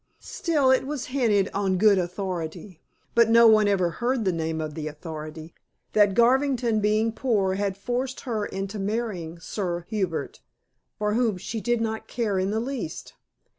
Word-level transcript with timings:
Still 0.23 0.71
it 0.71 0.87
was 0.87 1.05
hinted 1.13 1.47
on 1.53 1.77
good 1.77 1.99
authority 1.99 2.81
but 3.13 3.29
no 3.29 3.45
one 3.45 3.67
ever 3.67 3.91
heard 3.91 4.25
the 4.25 4.31
name 4.31 4.59
of 4.59 4.73
the 4.73 4.87
authority 4.87 5.53
that 5.93 6.15
Garvington 6.15 6.79
being 6.79 7.11
poor 7.11 7.53
had 7.53 7.77
forced 7.77 8.21
her 8.21 8.43
into 8.47 8.79
marrying 8.79 9.37
Sir 9.39 9.85
Hubert, 9.89 10.39
for 10.97 11.13
whom 11.13 11.37
she 11.37 11.61
did 11.61 11.81
not 11.81 12.07
care 12.07 12.39
in 12.39 12.49
the 12.49 12.59
least. 12.59 13.13